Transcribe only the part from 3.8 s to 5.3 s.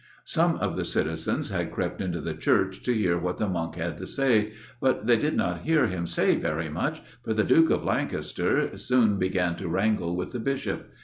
to say, but they